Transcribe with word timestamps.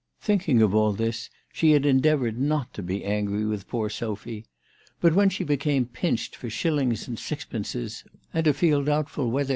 Thinking 0.19 0.63
of 0.63 0.73
all 0.73 0.93
this 0.93 1.29
she 1.53 1.73
had 1.73 1.85
endeavoured 1.85 2.39
not 2.39 2.73
to 2.73 2.81
be 2.81 3.03
angry 3.05 3.45
with 3.45 3.67
poor 3.67 3.87
Sophy; 3.87 4.47
but 4.99 5.13
when 5.13 5.29
she 5.29 5.43
became 5.43 5.85
pinched 5.85 6.35
for 6.35 6.49
shillings 6.49 7.07
and 7.07 7.19
sixpences 7.19 8.03
and 8.33 8.43
to 8.45 8.53
feel 8.55 8.83
doubtful 8.83 8.95
whether 8.95 9.09
284 9.09 9.13
THE 9.13 9.29
TELEGRAPH 9.43 9.47
GIRL. 9.49 9.49